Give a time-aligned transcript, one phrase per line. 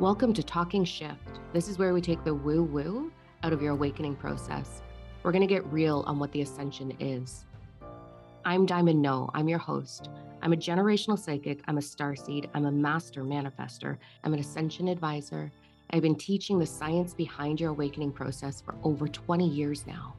[0.00, 1.40] Welcome to Talking Shift.
[1.52, 4.80] This is where we take the woo woo out of your awakening process.
[5.22, 7.44] We're going to get real on what the ascension is.
[8.46, 9.28] I'm Diamond No.
[9.34, 10.08] I'm your host.
[10.40, 11.60] I'm a generational psychic.
[11.68, 12.48] I'm a star seed.
[12.54, 13.98] I'm a master manifester.
[14.24, 15.52] I'm an ascension advisor.
[15.90, 20.14] I've been teaching the science behind your awakening process for over 20 years now.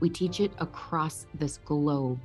[0.00, 2.20] We teach it across this globe.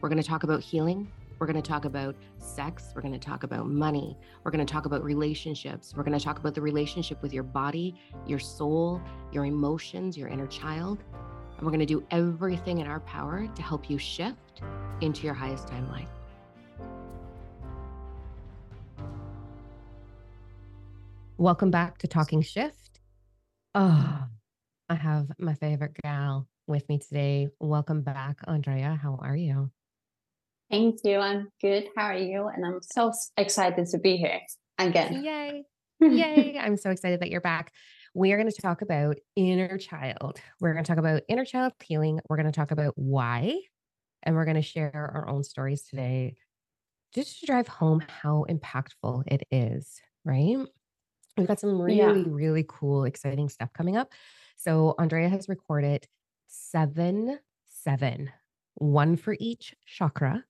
[0.00, 2.92] We're going to talk about healing, we're going to talk about sex.
[2.94, 4.16] We're going to talk about money.
[4.44, 5.92] We're going to talk about relationships.
[5.92, 7.96] We're going to talk about the relationship with your body,
[8.28, 11.02] your soul, your emotions, your inner child.
[11.56, 14.62] And we're going to do everything in our power to help you shift
[15.00, 16.06] into your highest timeline.
[21.38, 23.00] Welcome back to Talking Shift.
[23.74, 24.26] Oh,
[24.88, 27.48] I have my favorite gal with me today.
[27.58, 28.96] Welcome back, Andrea.
[29.02, 29.72] How are you?
[30.72, 31.18] Thank you.
[31.18, 31.88] I'm good.
[31.94, 32.48] How are you?
[32.48, 34.40] And I'm so excited to be here
[34.78, 35.22] again.
[35.22, 35.64] Yay.
[36.00, 36.58] Yay.
[36.58, 37.70] I'm so excited that you're back.
[38.14, 40.40] We are going to talk about inner child.
[40.60, 42.20] We're going to talk about inner child healing.
[42.26, 43.58] We're going to talk about why,
[44.22, 46.36] and we're going to share our own stories today
[47.14, 50.56] just to drive home how impactful it is, right?
[51.36, 52.24] We've got some really, yeah.
[52.26, 54.10] really cool, exciting stuff coming up.
[54.56, 56.06] So, Andrea has recorded
[56.46, 58.30] seven, seven,
[58.76, 60.44] one for each chakra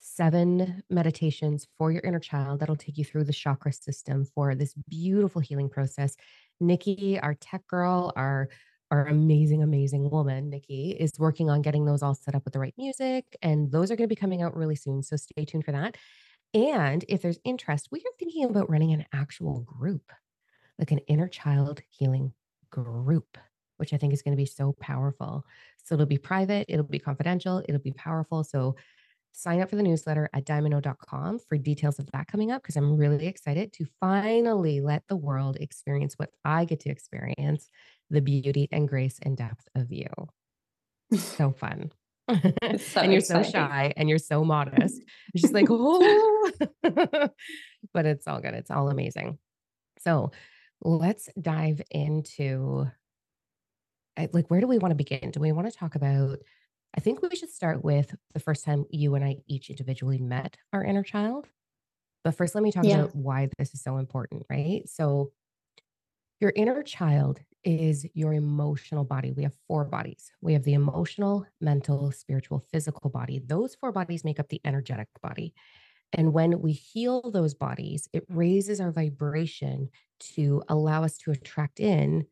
[0.00, 4.74] seven meditations for your inner child that'll take you through the chakra system for this
[4.88, 6.16] beautiful healing process.
[6.58, 8.48] Nikki, our tech girl, our
[8.90, 12.58] our amazing, amazing woman, Nikki, is working on getting those all set up with the
[12.58, 13.24] right music.
[13.40, 15.04] And those are going to be coming out really soon.
[15.04, 15.96] So stay tuned for that.
[16.54, 20.10] And if there's interest, we are thinking about running an actual group,
[20.76, 22.32] like an inner child healing
[22.70, 23.38] group,
[23.76, 25.44] which I think is going to be so powerful.
[25.84, 28.42] So it'll be private, it'll be confidential, it'll be powerful.
[28.42, 28.74] So
[29.32, 32.96] sign up for the newsletter at diamondno.com for details of that coming up because I'm
[32.96, 37.68] really excited to finally let the world experience what I get to experience
[38.10, 40.06] the beauty and grace and depth of you.
[41.16, 41.90] So fun.
[42.30, 43.44] So and you're exciting.
[43.44, 45.02] so shy and you're so modest.
[45.34, 46.50] It's just like, oh,
[47.92, 48.54] but it's all good.
[48.54, 49.38] It's all amazing.
[49.98, 50.30] So
[50.82, 52.86] let's dive into
[54.16, 55.32] eh, like, where do we want to begin?
[55.32, 56.38] Do we want to talk about
[56.96, 60.56] I think we should start with the first time you and I each individually met
[60.72, 61.46] our inner child.
[62.24, 63.00] But first, let me talk yeah.
[63.00, 64.82] about why this is so important, right?
[64.88, 65.32] So,
[66.40, 69.30] your inner child is your emotional body.
[69.32, 73.40] We have four bodies we have the emotional, mental, spiritual, physical body.
[73.44, 75.54] Those four bodies make up the energetic body.
[76.12, 79.90] And when we heal those bodies, it raises our vibration
[80.34, 82.26] to allow us to attract in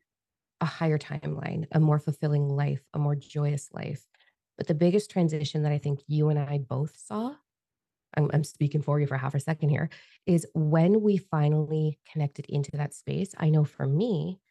[0.59, 4.05] a higher timeline, a more fulfilling life, a more joyous life.
[4.59, 7.33] But the biggest transition that I think you and I both saw,
[8.17, 9.89] I'm, I'm, speaking for you for half a second here,
[10.25, 13.33] is when we finally connected into that space.
[13.37, 14.41] I know for me,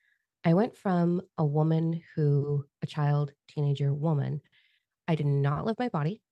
[0.46, 4.41] I went from a woman who, a child, teenager woman,
[5.06, 6.22] I did not love my body.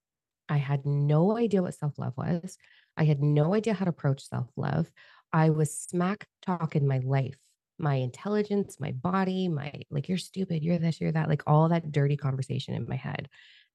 [0.49, 2.57] I had no idea what self love was.
[2.97, 4.89] I had no idea how to approach self love.
[5.31, 7.37] I was smack talking my life,
[7.77, 11.91] my intelligence, my body, my like, you're stupid, you're this, you're that, like all that
[11.91, 13.29] dirty conversation in my head.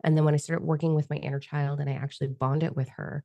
[0.05, 2.89] And then when I started working with my inner child and I actually bonded with
[2.91, 3.25] her,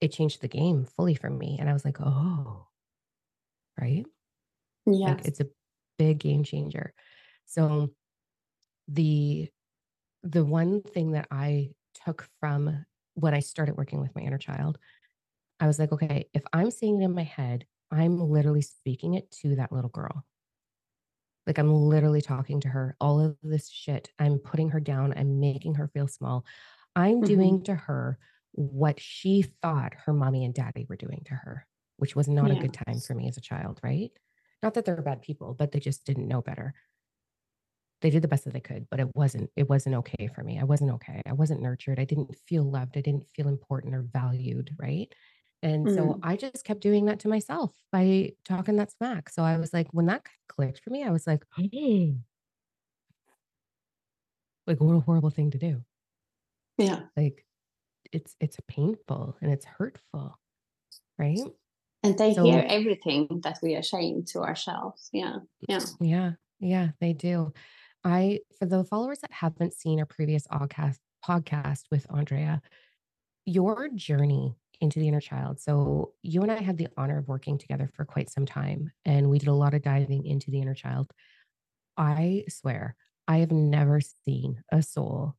[0.00, 1.58] it changed the game fully for me.
[1.60, 2.66] And I was like, oh,
[3.78, 4.06] right?
[4.86, 5.08] Yeah.
[5.08, 5.48] Like it's a
[5.98, 6.94] big game changer.
[7.46, 7.90] So
[8.88, 9.48] the
[10.22, 11.70] the one thing that I
[12.04, 12.84] took from
[13.14, 14.78] when I started working with my inner child,
[15.58, 19.30] I was like, okay, if I'm seeing it in my head, I'm literally speaking it
[19.42, 20.24] to that little girl.
[21.50, 24.08] Like I'm literally talking to her all of this shit.
[24.20, 25.12] I'm putting her down.
[25.16, 26.44] I'm making her feel small.
[26.94, 27.24] I'm mm-hmm.
[27.24, 28.20] doing to her
[28.52, 31.66] what she thought her mommy and daddy were doing to her,
[31.96, 32.56] which was not yeah.
[32.56, 34.12] a good time for me as a child, right?
[34.62, 36.72] Not that they're bad people, but they just didn't know better.
[38.00, 40.60] They did the best that they could, but it wasn't it wasn't okay for me.
[40.60, 41.20] I wasn't okay.
[41.26, 41.98] I wasn't nurtured.
[41.98, 42.96] I didn't feel loved.
[42.96, 45.12] I didn't feel important or valued, right?
[45.62, 45.94] And mm.
[45.94, 49.28] so I just kept doing that to myself by talking that smack.
[49.28, 52.14] So I was like, when that clicked for me, I was like, hey,
[54.66, 55.82] like what a horrible thing to do.
[56.78, 57.00] Yeah.
[57.16, 57.44] Like
[58.12, 60.38] it's it's painful and it's hurtful.
[61.18, 61.40] Right.
[62.02, 65.10] And they so, hear everything that we are saying to ourselves.
[65.12, 65.38] Yeah.
[65.68, 65.80] Yeah.
[66.00, 66.30] Yeah.
[66.60, 67.52] Yeah, they do.
[68.04, 72.62] I for the followers that haven't seen our previous podcast podcast with Andrea,
[73.44, 75.60] your journey into the inner child.
[75.60, 79.28] So, you and I had the honor of working together for quite some time, and
[79.28, 81.10] we did a lot of diving into the inner child.
[81.96, 82.96] I swear,
[83.28, 85.36] I have never seen a soul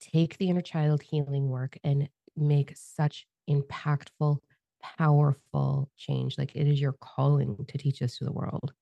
[0.00, 4.38] take the inner child healing work and make such impactful
[4.82, 6.38] powerful change.
[6.38, 8.72] Like it is your calling to teach this to the world.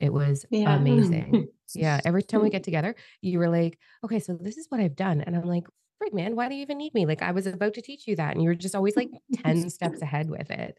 [0.00, 0.76] It was yeah.
[0.76, 1.48] amazing.
[1.74, 2.00] yeah.
[2.04, 2.52] Every time we mm.
[2.52, 5.22] get together, you were like, okay, so this is what I've done.
[5.22, 5.66] And I'm like,
[6.02, 7.06] frig, man, why do you even need me?
[7.06, 8.34] Like I was about to teach you that.
[8.34, 9.10] And you were just always like
[9.44, 10.76] 10 steps ahead with it.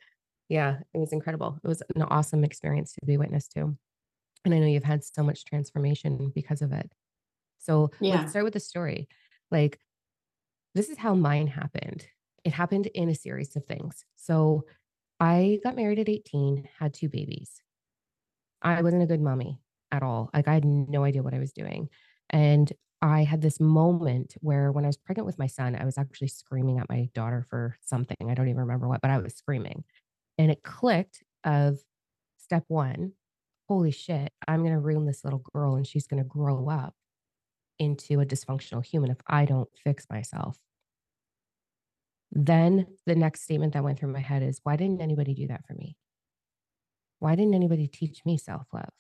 [0.50, 0.78] Yeah.
[0.94, 1.60] It was incredible.
[1.64, 3.76] It was an awesome experience to be witness to.
[4.46, 6.90] And I know you've had so much transformation because of it.
[7.58, 8.16] So yeah.
[8.16, 9.08] let's start with the story.
[9.52, 9.80] Like,
[10.74, 12.06] this is how mine happened.
[12.46, 14.06] It happened in a series of things.
[14.16, 14.66] So
[15.20, 17.62] I got married at 18, had two babies.
[18.62, 19.60] I wasn't a good mommy
[19.92, 20.30] at all.
[20.34, 21.90] Like I had no idea what I was doing.
[22.30, 25.98] And I had this moment where when I was pregnant with my son, I was
[25.98, 28.18] actually screaming at my daughter for something.
[28.30, 29.84] I don't even remember what, but I was screaming.
[30.38, 31.80] And it clicked of
[32.38, 33.12] step 1,
[33.68, 36.96] holy shit, I'm going to ruin this little girl and she's going to grow up
[37.80, 40.58] into a dysfunctional human if I don't fix myself.
[42.32, 45.66] Then the next statement that went through my head is why didn't anybody do that
[45.68, 45.98] for me?
[47.20, 48.94] why didn't anybody teach me self love?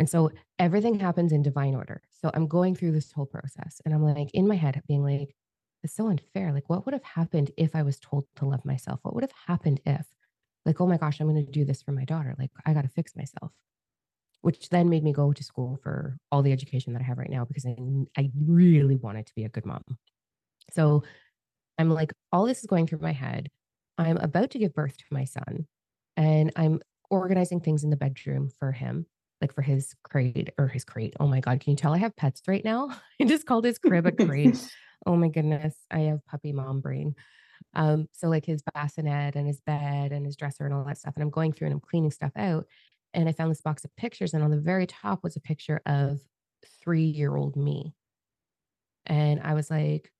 [0.00, 2.00] And so everything happens in divine order.
[2.10, 5.36] So I'm going through this whole process and I'm like in my head being like,
[5.82, 6.54] it's so unfair.
[6.54, 9.00] Like, what would have happened if I was told to love myself?
[9.02, 10.06] What would have happened if,
[10.64, 12.34] like, oh my gosh, I'm going to do this for my daughter?
[12.38, 13.52] Like, I got to fix myself.
[14.40, 17.30] Which then made me go to school for all the education that I have right
[17.30, 17.76] now because I,
[18.16, 19.84] I really wanted to be a good mom.
[20.72, 21.04] So
[21.76, 23.48] I'm like, all this is going through my head.
[23.98, 25.66] I'm about to give birth to my son
[26.16, 26.80] and I'm
[27.10, 29.04] organizing things in the bedroom for him,
[29.40, 31.14] like for his crate or his crate.
[31.18, 32.90] Oh my God, can you tell I have pets right now?
[33.20, 34.70] I just called his crib a crate.
[35.06, 37.14] oh my goodness, I have puppy mom brain.
[37.74, 41.14] Um, so like his bassinet and his bed and his dresser and all that stuff.
[41.16, 42.66] And I'm going through and I'm cleaning stuff out.
[43.12, 45.80] And I found this box of pictures, and on the very top was a picture
[45.84, 46.20] of
[46.80, 47.92] three year old me.
[49.04, 50.12] And I was like,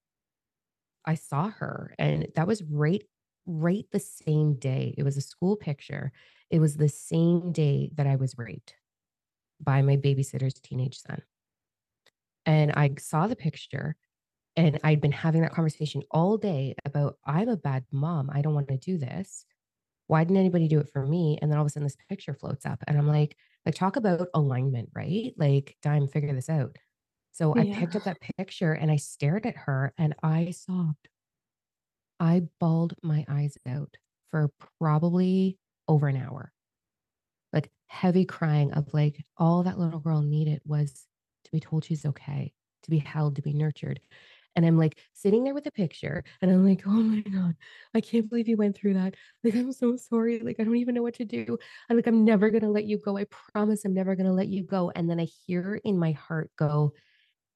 [1.06, 3.02] I saw her, and that was right
[3.46, 4.92] right the same day.
[4.98, 6.10] It was a school picture.
[6.50, 8.74] It was the same day that I was raped
[9.62, 11.22] by my babysitter's teenage son.
[12.46, 13.96] And I saw the picture
[14.56, 18.30] and I'd been having that conversation all day about I'm a bad mom.
[18.32, 19.44] I don't want to do this.
[20.06, 21.38] Why didn't anybody do it for me?
[21.40, 23.96] And then all of a sudden this picture floats up and I'm like, like talk
[23.96, 25.32] about alignment, right?
[25.36, 26.76] Like, Dime, figure this out.
[27.32, 27.62] So yeah.
[27.62, 31.08] I picked up that picture and I stared at her and I sobbed.
[32.18, 33.96] I bawled my eyes out
[34.30, 35.58] for probably
[35.88, 36.52] over an hour.
[37.90, 41.06] Heavy crying of like all that little girl needed was
[41.44, 42.52] to be told she's okay,
[42.84, 44.00] to be held, to be nurtured.
[44.56, 47.56] And I'm like sitting there with a picture and I'm like, oh my God,
[47.94, 49.14] I can't believe you went through that.
[49.44, 50.40] Like, I'm so sorry.
[50.40, 51.58] Like, I don't even know what to do.
[51.88, 53.16] I'm like, I'm never going to let you go.
[53.16, 54.92] I promise I'm never going to let you go.
[54.94, 56.92] And then I hear in my heart go,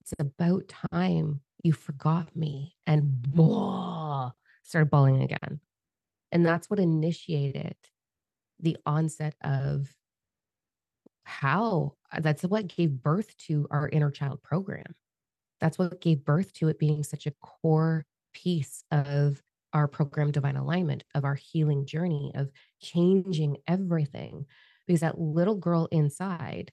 [0.00, 2.76] it's about time you forgot me.
[2.86, 3.36] And mm-hmm.
[3.36, 4.32] blah,
[4.62, 5.60] started bawling again.
[6.30, 7.76] And that's what initiated
[8.60, 9.88] the onset of
[11.24, 14.94] how uh, that's what gave birth to our inner child program.
[15.60, 19.42] That's what gave birth to it being such a core piece of
[19.72, 22.50] our program, Divine Alignment, of our healing journey, of
[22.80, 24.46] changing everything.
[24.86, 26.70] Because that little girl inside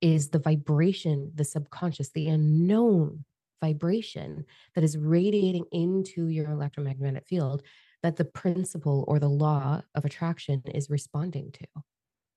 [0.00, 3.24] is the vibration, the subconscious, the unknown
[3.62, 4.44] vibration
[4.74, 7.62] that is radiating into your electromagnetic field
[8.02, 11.66] that the principle or the law of attraction is responding to.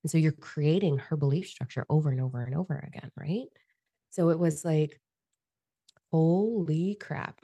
[0.03, 3.47] And so you're creating her belief structure over and over and over again, right?
[4.11, 4.99] So it was like,
[6.11, 7.39] holy crap.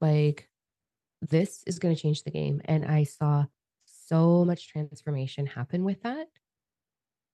[0.00, 0.48] Like,
[1.22, 2.60] this is going to change the game.
[2.64, 3.46] And I saw
[4.06, 6.26] so much transformation happen with that.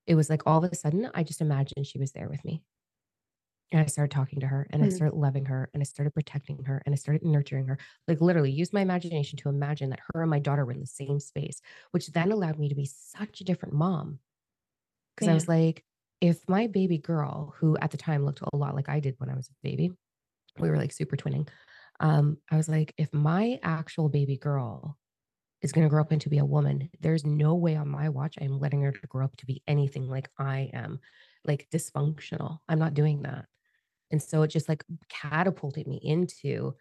[0.07, 2.63] It was like all of a sudden, I just imagined she was there with me.
[3.73, 4.93] And I started talking to her and mm-hmm.
[4.93, 7.79] I started loving her and I started protecting her and I started nurturing her.
[8.09, 10.87] Like literally use my imagination to imagine that her and my daughter were in the
[10.87, 11.61] same space,
[11.93, 14.19] which then allowed me to be such a different mom.
[15.21, 15.33] Cause yeah.
[15.33, 15.85] I was like,
[16.21, 19.31] if my baby girl, who at the time looked a lot like I did when
[19.31, 19.93] I was a baby,
[20.59, 21.49] we were like super twinning.
[22.01, 24.97] Um, I was like, if my actual baby girl
[25.63, 28.37] is going to grow up into be a woman, there's no way on my watch
[28.41, 31.01] I'm letting her to grow up to be anything like I am,
[31.45, 32.59] like dysfunctional.
[32.69, 33.45] I'm not doing that.
[34.11, 36.75] And so it just like catapulted me into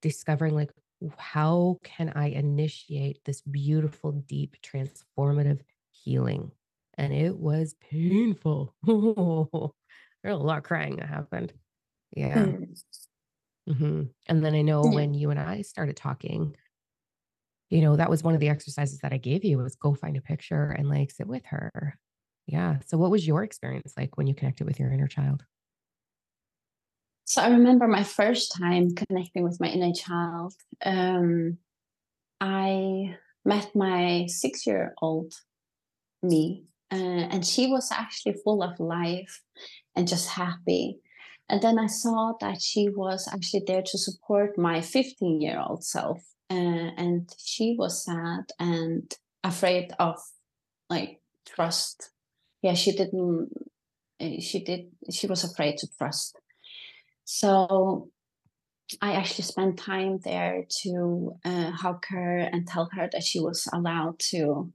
[0.00, 0.72] discovering like
[1.16, 6.52] how can I initiate this beautiful, deep, transformative healing?
[6.98, 8.74] And it was painful.
[8.84, 11.52] There's a lot of crying that happened.
[12.14, 12.44] Yeah.
[12.44, 12.82] Mm.
[13.68, 14.02] Mm-hmm.
[14.28, 16.56] And then I know when you and I started talking,
[17.70, 20.16] you know, that was one of the exercises that I gave you was go find
[20.16, 21.96] a picture and like sit with her.
[22.46, 22.78] Yeah.
[22.86, 25.44] So what was your experience like when you connected with your inner child?
[27.24, 30.54] So I remember my first time connecting with my inner child.
[30.84, 31.58] Um,
[32.40, 35.32] I met my six year old
[36.22, 39.42] me, uh, and she was actually full of life
[39.96, 40.98] and just happy.
[41.48, 45.84] And then I saw that she was actually there to support my 15 year old
[45.84, 46.22] self.
[46.50, 49.10] Uh, and she was sad and
[49.42, 50.20] afraid of
[50.90, 52.10] like trust.
[52.60, 53.48] Yeah, she didn't,
[54.20, 56.38] eh, she did, she was afraid to trust.
[57.24, 58.10] So
[59.00, 63.66] I actually spent time there to uh, hug her and tell her that she was
[63.72, 64.70] allowed to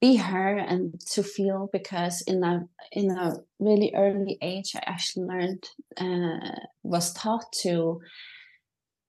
[0.00, 5.26] be her and to feel because in a in a really early age I actually
[5.26, 5.64] learned
[5.96, 8.00] uh, was taught to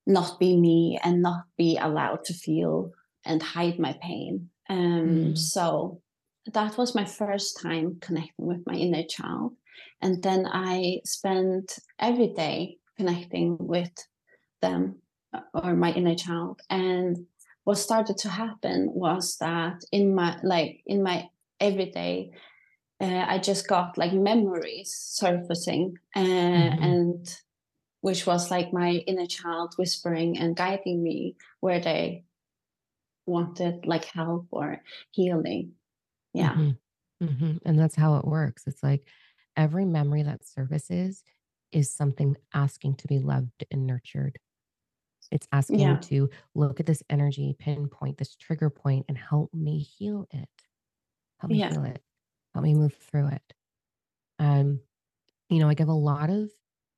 [0.05, 2.91] not be me and not be allowed to feel
[3.25, 4.49] and hide my pain.
[4.69, 5.37] Um, mm.
[5.37, 6.01] So
[6.53, 9.53] that was my first time connecting with my inner child,
[10.01, 13.91] and then I spent every day connecting with
[14.61, 14.95] them
[15.33, 17.17] uh, or my inner child and
[17.67, 21.27] what started to happen was that in my like in my
[21.59, 22.31] everyday
[23.01, 26.81] uh, i just got like memories surfacing uh, mm-hmm.
[26.81, 27.35] and
[27.99, 32.23] which was like my inner child whispering and guiding me where they
[33.25, 34.81] wanted like help or
[35.11, 35.73] healing
[36.33, 37.25] yeah mm-hmm.
[37.25, 37.57] Mm-hmm.
[37.65, 39.05] and that's how it works it's like
[39.57, 41.21] every memory that surfaces
[41.73, 44.39] is something asking to be loved and nurtured
[45.31, 45.93] it's asking yeah.
[45.93, 50.49] you to look at this energy, pinpoint this trigger point, and help me heal it.
[51.39, 51.71] Help me yeah.
[51.71, 52.01] heal it.
[52.53, 53.53] Help me move through it.
[54.39, 54.79] Um,
[55.49, 56.49] you know, I give a lot of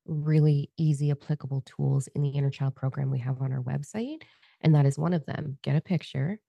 [0.05, 4.23] really easy, applicable tools in the inner child program we have on our website.
[4.61, 5.57] And that is one of them.
[5.61, 6.39] Get a picture,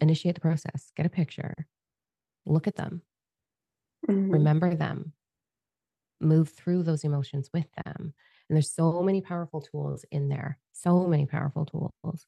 [0.00, 1.54] initiate the process, get a picture,
[2.44, 3.02] look at them,
[4.08, 4.30] mm-hmm.
[4.30, 5.12] remember them,
[6.20, 8.14] move through those emotions with them.
[8.48, 12.26] And there's so many powerful tools in there, so many powerful tools.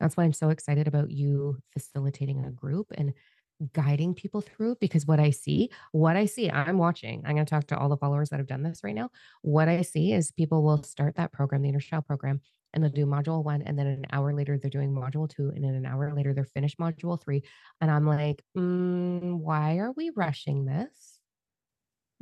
[0.00, 3.12] That's why I'm so excited about you facilitating a group and
[3.72, 7.22] guiding people through because what I see, what I see, I'm watching.
[7.24, 9.10] I'm going to talk to all the followers that have done this right now.
[9.42, 12.40] What I see is people will start that program, the inner child program,
[12.72, 13.62] and they'll do module one.
[13.62, 15.52] And then an hour later, they're doing module two.
[15.54, 17.42] And then an hour later, they're finished module three.
[17.80, 21.19] And I'm like, mm, why are we rushing this?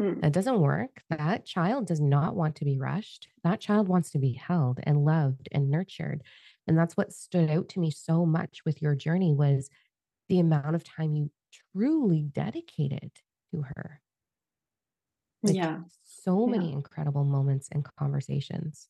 [0.00, 0.20] Mm.
[0.20, 1.02] That doesn't work.
[1.10, 3.28] That child does not want to be rushed.
[3.42, 6.22] That child wants to be held and loved and nurtured.
[6.66, 9.68] And that's what stood out to me so much with your journey was
[10.28, 11.30] the amount of time you
[11.72, 13.10] truly dedicated
[13.52, 14.00] to her.
[15.42, 15.78] Like yeah.
[16.04, 16.58] So yeah.
[16.58, 18.88] many incredible moments and conversations.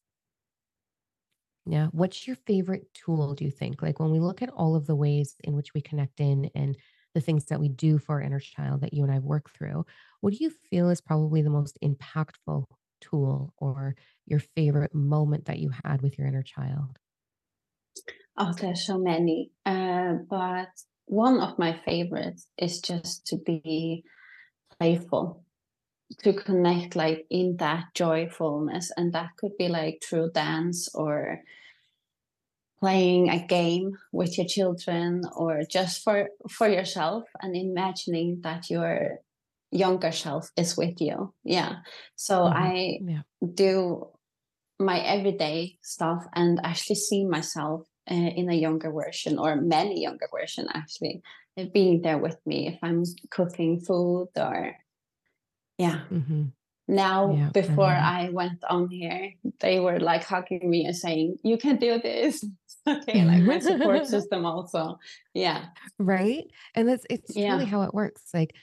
[1.64, 1.88] Yeah.
[1.92, 3.82] What's your favorite tool, do you think?
[3.82, 6.76] Like when we look at all of the ways in which we connect in and
[7.14, 9.84] the things that we do for our inner child that you and I work through,
[10.20, 12.64] what do you feel is probably the most impactful
[13.00, 13.94] tool or
[14.26, 16.98] your favorite moment that you had with your inner child?
[18.36, 19.50] Oh, there's so many.
[19.66, 20.68] Uh, but
[21.06, 24.04] one of my favorites is just to be
[24.78, 25.44] playful,
[26.24, 28.92] to connect like in that joyfulness.
[28.96, 31.42] And that could be like through dance or
[32.80, 39.18] playing a game with your children or just for for yourself and imagining that you're
[39.70, 41.76] younger self is with you yeah
[42.16, 42.62] so mm-hmm.
[42.62, 43.22] i yeah.
[43.54, 44.06] do
[44.78, 50.28] my everyday stuff and actually see myself uh, in a younger version or many younger
[50.32, 51.20] version actually
[51.74, 54.74] being there with me if i'm cooking food or
[55.76, 56.44] yeah mm-hmm.
[56.88, 61.36] Now yeah, before I, I went on here they were like hugging me and saying
[61.44, 62.44] you can do this
[62.88, 64.98] okay like my support system also
[65.34, 65.66] yeah
[65.98, 67.52] right and it's it's yeah.
[67.52, 68.54] really how it works like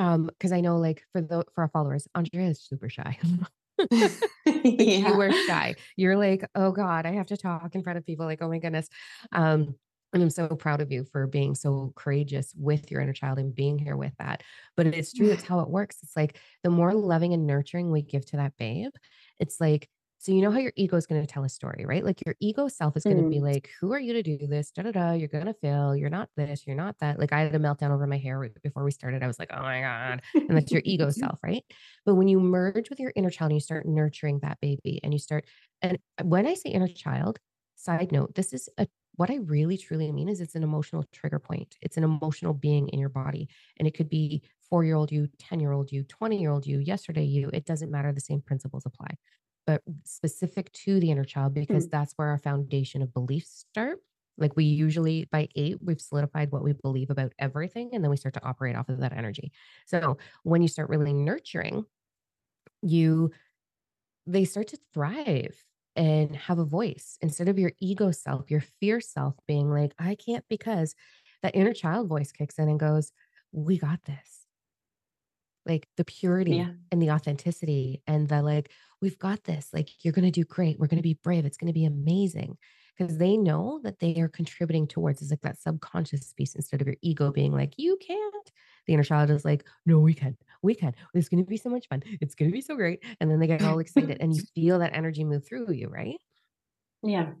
[0.00, 3.18] um, because I know like for the for our followers, Andrea is super shy.
[3.90, 4.12] like
[4.46, 5.08] yeah.
[5.08, 5.74] You were shy.
[5.96, 8.26] You're like, oh God, I have to talk in front of people.
[8.26, 8.88] Like, oh my goodness.
[9.32, 9.74] Um,
[10.12, 13.54] and I'm so proud of you for being so courageous with your inner child and
[13.54, 14.42] being here with that.
[14.76, 15.98] But it's true, that's how it works.
[16.02, 18.92] It's like the more loving and nurturing we give to that babe,
[19.38, 19.88] it's like
[20.20, 22.04] so you know how your ego is going to tell a story, right?
[22.04, 23.30] Like your ego self is going to mm.
[23.30, 24.70] be like, "Who are you to do this?
[24.70, 25.12] Da da da.
[25.12, 25.96] You're going to fail.
[25.96, 26.66] You're not this.
[26.66, 29.22] You're not that." Like I had a meltdown over my hair before we started.
[29.22, 31.64] I was like, "Oh my god!" And that's your ego self, right?
[32.04, 35.14] But when you merge with your inner child and you start nurturing that baby, and
[35.14, 35.46] you start,
[35.80, 37.38] and when I say inner child,
[37.76, 38.86] side note, this is a
[39.20, 41.76] what I really truly mean is it's an emotional trigger point.
[41.82, 45.28] It's an emotional being in your body, and it could be four year old you,
[45.38, 47.50] 10 year old you, 20 year old you, yesterday you.
[47.52, 48.12] It doesn't matter.
[48.12, 49.10] The same principles apply
[49.66, 51.90] but specific to the inner child because mm.
[51.90, 53.98] that's where our foundation of beliefs start.
[54.38, 58.16] Like we usually by eight, we've solidified what we believe about everything, and then we
[58.16, 59.52] start to operate off of that energy.
[59.86, 61.84] So when you start really nurturing,
[62.82, 63.32] you
[64.26, 65.62] they start to thrive.
[65.96, 70.14] And have a voice instead of your ego self, your fear self being like, I
[70.14, 70.94] can't because
[71.42, 73.12] that inner child voice kicks in and goes,
[73.52, 74.46] We got this.
[75.66, 76.72] Like the purity Yeah.
[76.90, 79.68] and the authenticity and the like, we've got this.
[79.72, 80.78] Like, you're going to do great.
[80.78, 81.44] We're going to be brave.
[81.44, 82.56] It's going to be amazing.
[82.96, 86.86] Because they know that they are contributing towards it's like that subconscious piece instead of
[86.86, 88.52] your ego being like, you can't.
[88.86, 90.36] The inner child is like, no, we can.
[90.62, 90.94] We can.
[91.14, 92.02] It's going to be so much fun.
[92.20, 93.02] It's going to be so great.
[93.20, 96.16] And then they get all excited and you feel that energy move through you, right?
[97.02, 97.32] yeah.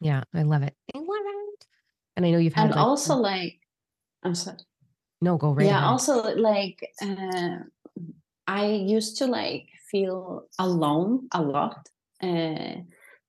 [0.00, 0.74] Yeah, I love it.
[0.94, 1.66] I love it.
[2.16, 3.60] And I know you've had And like, also like
[4.22, 4.58] I'm sorry.
[5.20, 5.88] no, go right yeah, ahead.
[5.88, 7.58] also like uh,
[8.46, 11.88] I used to like feel alone a lot
[12.22, 12.76] uh,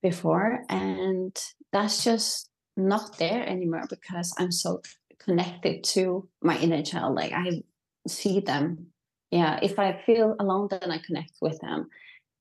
[0.02, 1.36] before, and
[1.72, 4.82] that's just not there anymore because I'm so
[5.18, 7.14] connected to my inner child.
[7.14, 7.62] Like I
[8.08, 8.88] see them.
[9.30, 11.88] Yeah, if I feel alone, then I connect with them.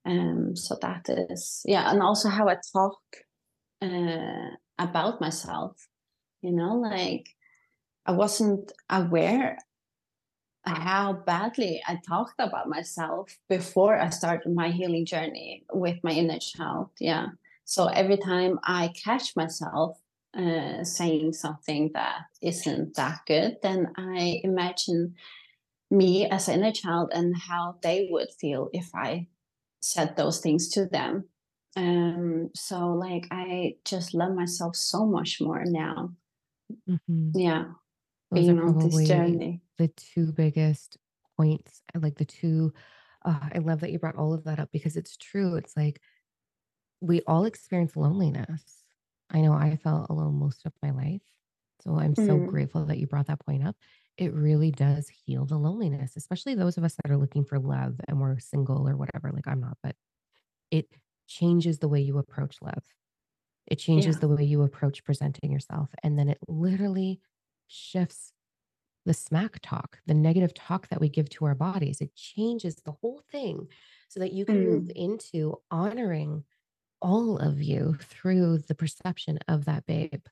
[0.06, 3.00] Um, so that is yeah, and also how I talk
[3.82, 5.88] uh, about myself.
[6.42, 7.28] You know, like
[8.06, 9.58] I wasn't aware
[10.66, 16.40] how badly I talked about myself before I started my healing journey with my inner
[16.40, 16.90] child.
[17.00, 17.28] Yeah.
[17.66, 20.00] So every time I catch myself
[20.36, 25.16] uh, saying something that isn't that good, then I imagine
[25.92, 29.28] me as an inner child and how they would feel if I
[29.82, 31.30] said those things to them.
[31.78, 36.16] Um, so like I just love myself so much more now.
[36.88, 37.36] Mhm.
[37.36, 37.74] Yeah,
[38.32, 39.64] Those being on this journey.
[39.78, 40.98] the two biggest
[41.38, 41.84] points.
[41.96, 42.74] I like the two.
[43.26, 45.56] Uh, I love that you brought all of that up because it's true.
[45.56, 46.02] It's like
[47.02, 48.84] we all experience loneliness.
[49.30, 51.22] I know I felt alone most of my life.
[51.82, 53.76] So I'm so Mm, grateful that you brought that point up.
[54.18, 58.00] It really does heal the loneliness, especially those of us that are looking for love
[58.08, 59.32] and we're single or whatever.
[59.32, 59.96] Like I'm not, but
[60.72, 60.88] it
[61.28, 62.84] changes the way you approach love.
[63.68, 64.20] It changes yeah.
[64.20, 65.90] the way you approach presenting yourself.
[66.04, 67.22] And then it literally
[67.68, 68.34] shifts
[69.06, 72.02] the smack talk, the negative talk that we give to our bodies.
[72.02, 73.70] It changes the whole thing
[74.10, 76.46] so that you can move Mm, into honoring
[77.02, 80.26] all of you through the perception of that babe.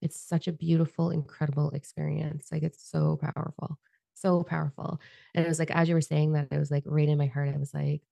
[0.00, 2.48] It's such a beautiful, incredible experience.
[2.50, 3.78] Like it's so powerful,
[4.14, 5.00] so powerful.
[5.34, 7.26] And it was like, as you were saying that, it was like right in my
[7.26, 7.50] heart.
[7.54, 8.02] I was like,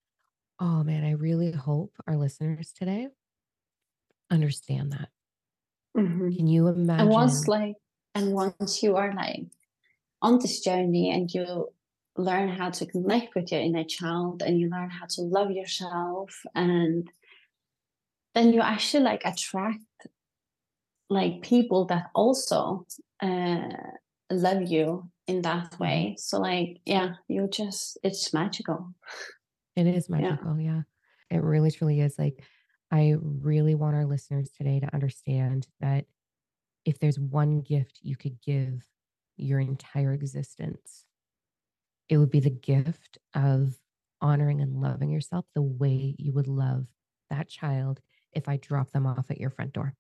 [0.61, 3.09] oh man, I really hope our listeners today
[4.31, 5.09] understand that.
[5.97, 6.37] mhm.
[6.37, 7.01] Can you imagine?
[7.01, 7.77] And once like
[8.15, 9.47] and once you are like
[10.23, 11.73] on this journey and you
[12.17, 16.43] learn how to connect with your inner child and you learn how to love yourself
[16.55, 17.09] and
[18.35, 19.83] then you actually like attract
[21.11, 22.87] like people that also
[23.23, 23.69] uh
[24.31, 25.81] love you in that Mhm.
[25.81, 26.17] way.
[26.19, 28.95] So like yeah, you just it's magical.
[29.77, 30.39] It is Yeah.
[30.39, 30.59] magical.
[30.61, 30.83] Yeah.
[31.31, 32.19] It really, truly is.
[32.19, 32.43] Like,
[32.91, 36.07] I really want our listeners today to understand that
[36.85, 38.85] if there's one gift you could give
[39.37, 41.07] your entire existence,
[42.09, 43.79] it would be the gift of
[44.21, 46.87] honoring and loving yourself the way you would love
[47.31, 48.01] that child
[48.33, 49.95] if I drop them off at your front door.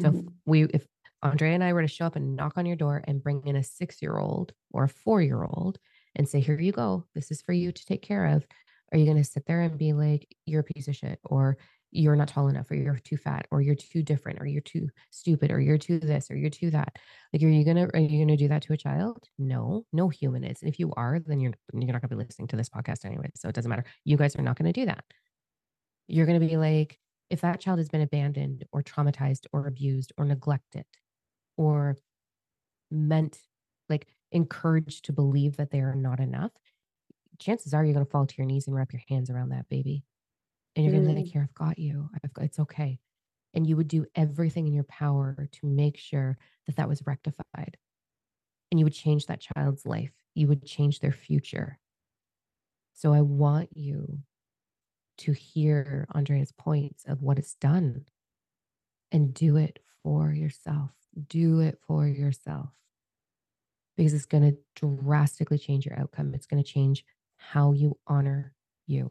[0.00, 0.42] So if Mhm.
[0.46, 0.86] we if
[1.22, 3.56] Andre and I were to show up and knock on your door and bring in
[3.56, 5.78] a 6-year-old or a 4-year-old
[6.16, 7.06] and say, "Here you go.
[7.14, 8.46] This is for you to take care of."
[8.92, 11.56] Are you gonna sit there and be like, "You're a piece of shit," or
[11.92, 14.88] "You're not tall enough," or "You're too fat," or "You're too different," or "You're too
[15.10, 16.98] stupid," or "You're too this," or "You're too that"?
[17.32, 19.28] Like, are you gonna are you gonna do that to a child?
[19.38, 20.62] No, no human is.
[20.62, 23.30] And if you are, then you're you're not gonna be listening to this podcast anyway,
[23.36, 23.84] so it doesn't matter.
[24.04, 25.04] You guys are not gonna do that.
[26.08, 26.98] You're gonna be like,
[27.32, 30.84] if that child has been abandoned or traumatized or abused or neglected
[31.56, 31.96] or
[32.90, 33.38] meant
[33.88, 36.52] like encouraged to believe that they are not enough,
[37.38, 39.66] chances are you're going to fall to your knees and wrap your hands around that
[39.70, 40.04] baby.
[40.76, 42.10] And you're going to be like, Mm, here, I've got you.
[42.22, 42.98] I've got, it's okay.
[43.54, 47.78] And you would do everything in your power to make sure that that was rectified.
[48.70, 50.12] And you would change that child's life.
[50.34, 51.78] You would change their future.
[52.92, 54.18] So I want you
[55.18, 58.06] to hear Andrea's points of what it's done
[59.10, 60.90] and do it for yourself.
[61.28, 62.70] Do it for yourself
[63.96, 66.34] because it's going to drastically change your outcome.
[66.34, 67.04] It's going to change
[67.36, 68.54] how you honor
[68.86, 69.10] you.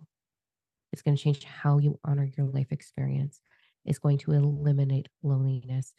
[0.92, 3.40] It's going to change how you honor your life experience.
[3.86, 5.94] It's going to eliminate loneliness.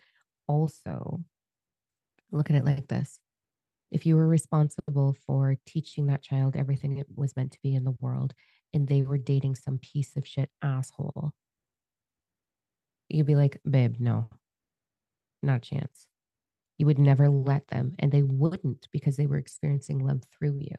[0.48, 1.20] Also,
[2.32, 3.20] look at it like this
[3.92, 7.84] if you were responsible for teaching that child everything it was meant to be in
[7.84, 8.34] the world
[8.74, 11.32] and they were dating some piece of shit asshole,
[13.08, 14.28] you'd be like, babe, no,
[15.42, 16.06] not a chance.
[16.78, 20.74] You would never let them, and they wouldn't because they were experiencing love through you.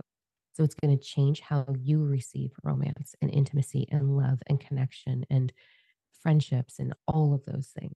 [0.54, 5.26] So it's going to change how you receive romance and intimacy and love and connection
[5.30, 5.52] and
[6.22, 7.96] friendships and all of those things.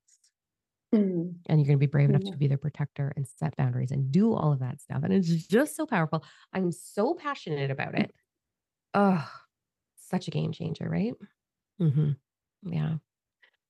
[0.94, 1.36] Mm.
[1.48, 2.32] And you're going to be brave enough Yeah.
[2.32, 5.04] to be their protector and set boundaries and do all of that stuff.
[5.04, 6.24] And it's just so powerful.
[6.54, 8.14] I'm so passionate about it.
[8.94, 9.30] Oh,
[10.10, 11.14] such a game changer, right?
[11.82, 12.72] Mm-hmm.
[12.72, 12.96] Yeah.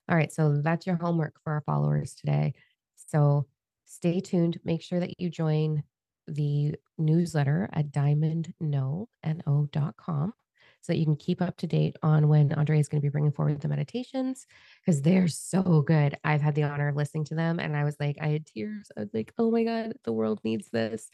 [0.10, 0.32] All right.
[0.32, 2.54] So that's your homework for our followers today.
[2.96, 3.46] So
[3.86, 4.60] stay tuned.
[4.64, 5.84] Make sure that you join
[6.28, 10.34] the newsletter at diamondno.com
[10.82, 13.12] so that you can keep up to date on when Andre is going to be
[13.12, 14.46] bringing forward the meditations
[14.80, 16.18] because they're so good.
[16.24, 18.92] I've had the honor of listening to them and I was like, I had tears.
[18.96, 21.10] I was like, oh my God, the world needs this.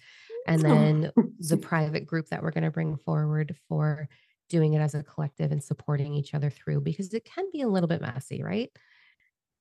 [0.47, 4.07] And then the private group that we're going to bring forward for
[4.49, 7.67] doing it as a collective and supporting each other through because it can be a
[7.67, 8.71] little bit messy, right?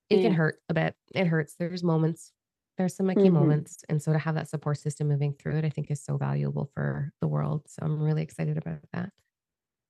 [0.09, 0.95] It can hurt a bit.
[1.15, 1.55] It hurts.
[1.55, 2.33] There's moments,
[2.77, 3.29] there's some icky Mhm.
[3.29, 3.83] moments.
[3.89, 6.65] And so to have that support system moving through it, I think is so valuable
[6.73, 7.67] for the world.
[7.69, 9.11] So I'm really excited about that.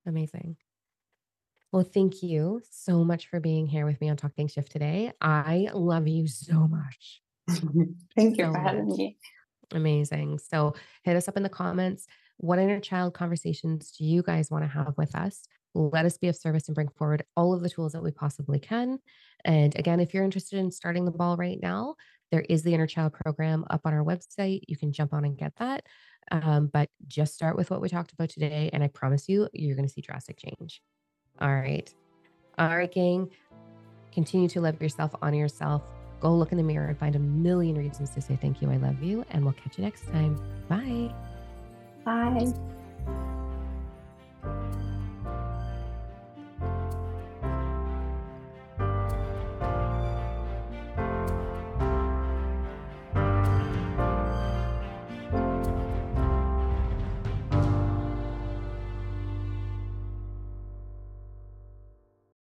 [0.06, 0.58] Amazing.
[1.71, 5.12] Well, thank you so much for being here with me on Talking Shift today.
[5.21, 7.23] I love you so much.
[8.15, 8.95] Thank you So for having much.
[8.95, 9.17] me.
[9.71, 10.39] Amazing.
[10.39, 12.08] So hit us up in the comments.
[12.38, 15.43] What inner child conversations do you guys want to have with us?
[15.76, 18.60] Let us be of service and bring forward all of the tools that we possibly
[18.60, 19.00] can.
[19.43, 21.96] And again, if you're interested in starting the ball right now,
[22.32, 24.62] there is the inner child program up on our website.
[24.67, 25.84] You can jump on and get that.
[26.32, 28.69] Um, but just start with what we talked about today.
[28.74, 30.82] And I promise you, you're going to see drastic change.
[31.41, 31.93] All right.
[32.58, 33.30] All right, gang.
[34.13, 35.82] Continue to love yourself, honor yourself.
[36.19, 38.78] Go look in the mirror and find a million reasons to say thank you, I
[38.78, 40.39] love you, and we'll catch you next time.
[40.69, 41.13] Bye.
[42.05, 42.53] Bye.